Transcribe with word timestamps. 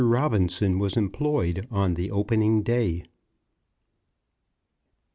ROBINSON 0.03 0.79
WAS 0.79 0.97
EMPLOYED 0.97 1.67
ON 1.69 1.93
THE 1.93 2.09
OPENING 2.09 2.63
DAY. 2.63 3.03